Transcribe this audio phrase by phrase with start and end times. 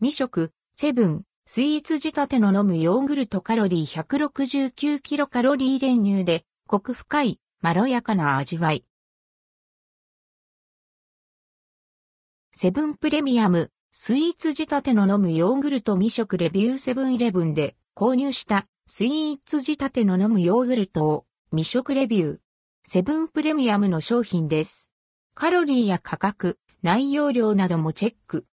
[0.00, 8.84] 未食、セブン、スイーツ仕立ての飲むヨーグルトカロリー169キロカロリー練乳で、コク深い、まろやかな味わい。
[12.52, 22.38] セブンプレミアム、スイーツ仕立ての飲むヨーグルト未食レビューセブンイレブンで購入したスイーツ仕立ての飲むヨーグルトを未食レビュー。
[22.84, 24.92] セブンプレミアムの商品です。
[25.34, 28.46] カロリーや価格、内容量などもチェック。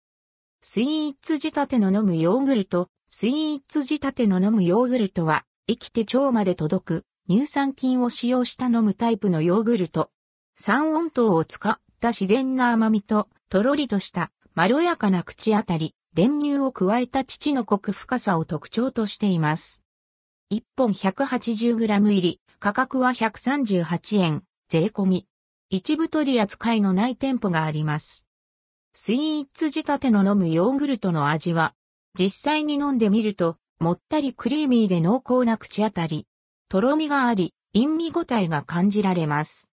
[0.65, 10.09] スイーツ仕立ての飲むヨーグルト、スイーツ仕立ての飲むヨーグルトは、生きて腸まで届く乳酸菌を使用した飲むタイプのヨーグルト。
[10.57, 19.83] 三温糖を使った自然な甘みと、とろりとしたまろやかな口当たり、練乳を加えた乳のコク深さを特徴としています。
[20.49, 25.27] 1本 180g 入り、価格は138円、税込み。
[25.69, 28.25] 一部取り扱いのない店舗があります。
[28.95, 31.73] スイーツ仕立ての飲むヨーグルトの味は、
[32.17, 36.27] 実際に飲んでみると、もったりクリーミーで濃厚な口当たり、
[36.69, 39.71] とろみがあり、陰味ごたえが感じられます。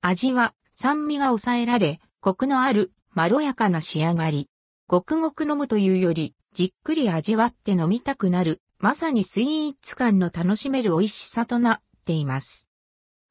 [0.00, 4.48] 味は酸味が抑えられ、コクのあるまろやかな仕上がり。
[4.88, 12.68] ごくごく飲むというより、じっくり味わって飲みたくなる、まさにスイーツ感の楽しめる美味しさとなっています。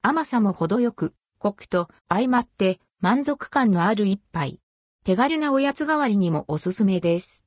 [0.02, 4.60] 甘さも程よく、コクと相まって満足感のある一杯。
[5.08, 7.46] 手軽なおやつ代わりにもおすすめです。